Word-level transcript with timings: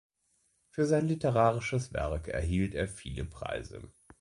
Für 0.71 0.87
sein 0.87 1.07
literarisches 1.07 1.93
Werk 1.93 2.27
erhielt 2.27 2.73
er 2.73 2.87
viele 2.87 3.23
Preise. 3.23 3.91